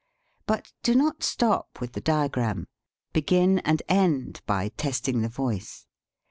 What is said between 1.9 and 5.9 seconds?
the diagram. Begin and end by testing the voice.